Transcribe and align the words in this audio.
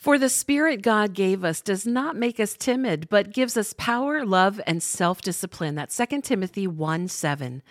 For 0.00 0.16
the 0.16 0.30
Spirit 0.30 0.80
God 0.80 1.12
gave 1.12 1.44
us 1.44 1.60
does 1.60 1.86
not 1.86 2.16
make 2.16 2.40
us 2.40 2.54
timid, 2.54 3.10
but 3.10 3.34
gives 3.34 3.54
us 3.58 3.74
power, 3.74 4.24
love, 4.24 4.58
and 4.66 4.82
self 4.82 5.20
discipline. 5.20 5.74
That's 5.74 5.94
2 5.94 6.22
Timothy 6.22 6.66
1 6.66 7.08
7. 7.08 7.62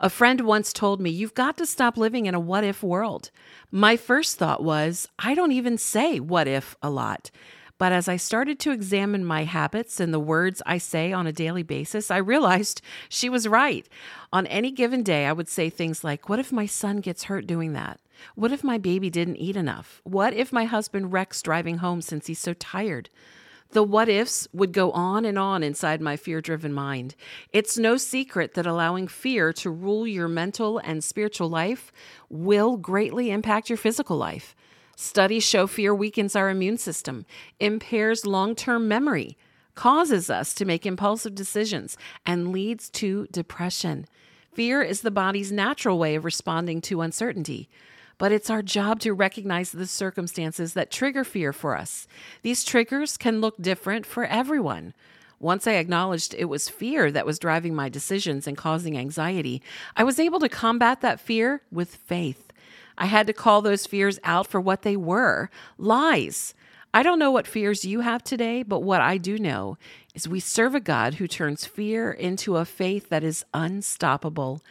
A 0.00 0.08
friend 0.08 0.40
once 0.40 0.72
told 0.72 0.98
me, 0.98 1.10
You've 1.10 1.34
got 1.34 1.58
to 1.58 1.66
stop 1.66 1.98
living 1.98 2.24
in 2.24 2.34
a 2.34 2.40
what 2.40 2.64
if 2.64 2.82
world. 2.82 3.30
My 3.70 3.98
first 3.98 4.38
thought 4.38 4.64
was, 4.64 5.08
I 5.18 5.34
don't 5.34 5.52
even 5.52 5.76
say 5.76 6.20
what 6.20 6.48
if 6.48 6.74
a 6.80 6.88
lot. 6.88 7.30
But 7.76 7.92
as 7.92 8.08
I 8.08 8.16
started 8.16 8.58
to 8.60 8.70
examine 8.70 9.22
my 9.22 9.44
habits 9.44 10.00
and 10.00 10.14
the 10.14 10.18
words 10.18 10.62
I 10.64 10.78
say 10.78 11.12
on 11.12 11.26
a 11.26 11.32
daily 11.32 11.64
basis, 11.64 12.10
I 12.10 12.16
realized 12.16 12.80
she 13.10 13.28
was 13.28 13.46
right. 13.46 13.86
On 14.32 14.46
any 14.46 14.70
given 14.70 15.02
day, 15.02 15.26
I 15.26 15.34
would 15.34 15.50
say 15.50 15.68
things 15.68 16.02
like, 16.02 16.30
What 16.30 16.38
if 16.38 16.50
my 16.50 16.64
son 16.64 17.00
gets 17.00 17.24
hurt 17.24 17.46
doing 17.46 17.74
that? 17.74 18.00
What 18.34 18.52
if 18.52 18.64
my 18.64 18.78
baby 18.78 19.10
didn't 19.10 19.36
eat 19.36 19.56
enough? 19.56 20.00
What 20.04 20.34
if 20.34 20.52
my 20.52 20.64
husband 20.64 21.12
wrecks 21.12 21.42
driving 21.42 21.78
home 21.78 22.00
since 22.00 22.26
he's 22.26 22.38
so 22.38 22.54
tired? 22.54 23.10
The 23.70 23.82
what 23.82 24.08
ifs 24.08 24.46
would 24.52 24.72
go 24.72 24.92
on 24.92 25.24
and 25.24 25.38
on 25.38 25.62
inside 25.62 26.00
my 26.00 26.16
fear 26.16 26.40
driven 26.40 26.72
mind. 26.72 27.16
It's 27.52 27.76
no 27.76 27.96
secret 27.96 28.54
that 28.54 28.66
allowing 28.66 29.08
fear 29.08 29.52
to 29.54 29.70
rule 29.70 30.06
your 30.06 30.28
mental 30.28 30.78
and 30.78 31.02
spiritual 31.02 31.48
life 31.48 31.90
will 32.28 32.76
greatly 32.76 33.30
impact 33.30 33.68
your 33.68 33.76
physical 33.76 34.16
life. 34.16 34.54
Studies 34.96 35.42
show 35.44 35.66
fear 35.66 35.92
weakens 35.92 36.36
our 36.36 36.50
immune 36.50 36.78
system, 36.78 37.26
impairs 37.58 38.24
long 38.24 38.54
term 38.54 38.86
memory, 38.86 39.36
causes 39.74 40.30
us 40.30 40.54
to 40.54 40.64
make 40.64 40.86
impulsive 40.86 41.34
decisions, 41.34 41.96
and 42.24 42.52
leads 42.52 42.88
to 42.90 43.26
depression. 43.32 44.06
Fear 44.52 44.82
is 44.82 45.00
the 45.00 45.10
body's 45.10 45.50
natural 45.50 45.98
way 45.98 46.14
of 46.14 46.24
responding 46.24 46.80
to 46.82 47.00
uncertainty. 47.00 47.68
But 48.18 48.32
it's 48.32 48.50
our 48.50 48.62
job 48.62 49.00
to 49.00 49.12
recognize 49.12 49.72
the 49.72 49.86
circumstances 49.86 50.74
that 50.74 50.90
trigger 50.90 51.24
fear 51.24 51.52
for 51.52 51.76
us. 51.76 52.06
These 52.42 52.64
triggers 52.64 53.16
can 53.16 53.40
look 53.40 53.60
different 53.60 54.06
for 54.06 54.24
everyone. 54.24 54.94
Once 55.40 55.66
I 55.66 55.72
acknowledged 55.72 56.34
it 56.34 56.46
was 56.46 56.68
fear 56.68 57.10
that 57.10 57.26
was 57.26 57.38
driving 57.38 57.74
my 57.74 57.88
decisions 57.88 58.46
and 58.46 58.56
causing 58.56 58.96
anxiety, 58.96 59.60
I 59.96 60.04
was 60.04 60.18
able 60.18 60.40
to 60.40 60.48
combat 60.48 61.00
that 61.00 61.20
fear 61.20 61.62
with 61.70 61.96
faith. 61.96 62.52
I 62.96 63.06
had 63.06 63.26
to 63.26 63.32
call 63.32 63.60
those 63.60 63.86
fears 63.86 64.18
out 64.24 64.46
for 64.46 64.60
what 64.60 64.82
they 64.82 64.96
were 64.96 65.50
lies. 65.76 66.54
I 66.94 67.02
don't 67.02 67.18
know 67.18 67.32
what 67.32 67.48
fears 67.48 67.84
you 67.84 68.00
have 68.00 68.22
today, 68.22 68.62
but 68.62 68.84
what 68.84 69.00
I 69.00 69.18
do 69.18 69.36
know 69.36 69.76
is 70.14 70.28
we 70.28 70.38
serve 70.38 70.76
a 70.76 70.80
God 70.80 71.14
who 71.14 71.26
turns 71.26 71.66
fear 71.66 72.12
into 72.12 72.56
a 72.56 72.64
faith 72.64 73.08
that 73.08 73.24
is 73.24 73.44
unstoppable. 73.52 74.62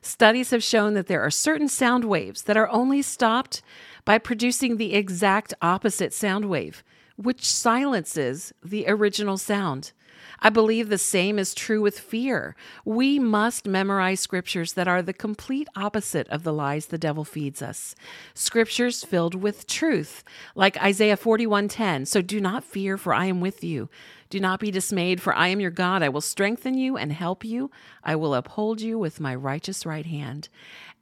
Studies 0.00 0.50
have 0.50 0.62
shown 0.62 0.94
that 0.94 1.06
there 1.06 1.22
are 1.22 1.30
certain 1.30 1.68
sound 1.68 2.04
waves 2.04 2.42
that 2.42 2.56
are 2.56 2.70
only 2.70 3.02
stopped 3.02 3.62
by 4.04 4.18
producing 4.18 4.76
the 4.76 4.94
exact 4.94 5.54
opposite 5.60 6.12
sound 6.12 6.46
wave, 6.46 6.82
which 7.16 7.44
silences 7.44 8.52
the 8.64 8.86
original 8.88 9.36
sound. 9.36 9.92
I 10.40 10.50
believe 10.50 10.88
the 10.88 10.98
same 10.98 11.38
is 11.38 11.54
true 11.54 11.80
with 11.80 11.98
fear. 11.98 12.54
We 12.84 13.18
must 13.18 13.66
memorize 13.66 14.20
scriptures 14.20 14.74
that 14.74 14.86
are 14.86 15.02
the 15.02 15.12
complete 15.12 15.68
opposite 15.74 16.28
of 16.28 16.44
the 16.44 16.52
lies 16.52 16.86
the 16.86 16.98
devil 16.98 17.24
feeds 17.24 17.60
us. 17.60 17.96
Scriptures 18.34 19.02
filled 19.04 19.34
with 19.34 19.66
truth, 19.66 20.22
like 20.54 20.80
Isaiah 20.82 21.16
41:10. 21.16 22.06
So 22.06 22.22
do 22.22 22.40
not 22.40 22.62
fear, 22.62 22.96
for 22.96 23.12
I 23.12 23.26
am 23.26 23.40
with 23.40 23.64
you. 23.64 23.88
Do 24.30 24.40
not 24.40 24.60
be 24.60 24.70
dismayed, 24.70 25.20
for 25.20 25.34
I 25.34 25.48
am 25.48 25.60
your 25.60 25.70
God. 25.70 26.02
I 26.02 26.08
will 26.08 26.20
strengthen 26.20 26.74
you 26.74 26.96
and 26.96 27.12
help 27.12 27.44
you. 27.44 27.70
I 28.04 28.16
will 28.16 28.34
uphold 28.34 28.80
you 28.80 28.98
with 28.98 29.20
my 29.20 29.34
righteous 29.34 29.86
right 29.86 30.06
hand. 30.06 30.48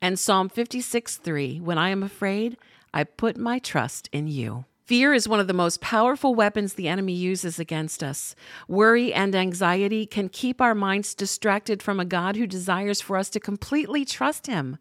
And 0.01 0.19
Psalm 0.19 0.49
56:3. 0.49 1.61
When 1.61 1.79
I 1.79 1.91
am 1.91 2.03
afraid, 2.03 2.57
I 2.95 3.05
put 3.05 3.37
my 3.37 3.59
trust 3.59 4.09
in 4.13 4.29
you. 4.29 4.65
Fear 4.87 5.15
is 5.15 5.29
one 5.29 5.41
of 5.41 5.49
the 5.49 5.53
most 5.53 5.81
powerful 5.81 6.37
weapons 6.37 6.75
the 6.75 6.87
enemy 6.87 7.13
uses 7.13 7.59
against 7.59 8.05
us. 8.05 8.37
Worry 8.69 9.13
and 9.13 9.35
anxiety 9.35 10.07
can 10.07 10.29
keep 10.29 10.61
our 10.61 10.77
minds 10.77 11.13
distracted 11.13 11.83
from 11.83 11.99
a 11.99 12.05
God 12.05 12.37
who 12.37 12.47
desires 12.47 13.01
for 13.01 13.17
us 13.17 13.29
to 13.31 13.41
completely 13.41 14.05
trust 14.05 14.47
him. 14.47 14.79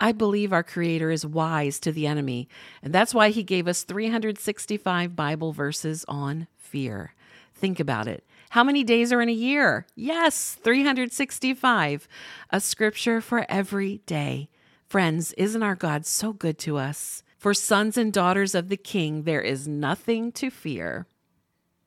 I 0.00 0.12
believe 0.12 0.52
our 0.52 0.62
Creator 0.62 1.10
is 1.10 1.26
wise 1.26 1.78
to 1.80 1.92
the 1.92 2.06
enemy, 2.06 2.48
and 2.82 2.92
that's 2.92 3.14
why 3.14 3.28
He 3.28 3.42
gave 3.42 3.68
us 3.68 3.84
365 3.84 5.14
Bible 5.14 5.52
verses 5.52 6.04
on 6.08 6.48
fear. 6.56 7.14
Think 7.62 7.78
about 7.78 8.08
it. 8.08 8.24
How 8.50 8.64
many 8.64 8.82
days 8.82 9.12
are 9.12 9.22
in 9.22 9.28
a 9.28 9.32
year? 9.32 9.86
Yes, 9.94 10.58
365. 10.64 12.08
A 12.50 12.58
scripture 12.58 13.20
for 13.20 13.46
every 13.48 13.98
day. 13.98 14.48
Friends, 14.88 15.32
isn't 15.34 15.62
our 15.62 15.76
God 15.76 16.04
so 16.04 16.32
good 16.32 16.58
to 16.58 16.76
us? 16.76 17.22
For 17.38 17.54
sons 17.54 17.96
and 17.96 18.12
daughters 18.12 18.56
of 18.56 18.68
the 18.68 18.76
King, 18.76 19.22
there 19.22 19.40
is 19.40 19.68
nothing 19.68 20.32
to 20.32 20.50
fear. 20.50 21.06